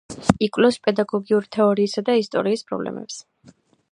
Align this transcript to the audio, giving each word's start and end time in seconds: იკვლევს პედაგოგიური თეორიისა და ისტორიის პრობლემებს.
იკვლევს 0.45 0.79
პედაგოგიური 0.87 1.51
თეორიისა 1.57 2.03
და 2.09 2.17
ისტორიის 2.23 2.67
პრობლემებს. 2.71 3.23